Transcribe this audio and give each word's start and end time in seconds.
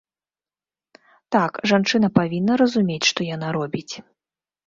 Так, 1.33 1.51
жанчына 1.71 2.07
павінна 2.17 2.53
разумець, 2.61 3.01
што 3.11 3.27
яна 3.35 3.47
робіць. 3.59 3.93